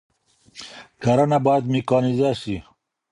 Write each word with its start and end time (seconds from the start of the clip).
کرنه 1.01 1.37
بايد 1.45 1.63
ميکانيزه 1.73 2.31
سي. 2.41 2.55